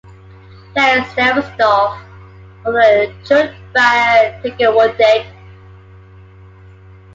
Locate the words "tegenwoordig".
4.41-5.27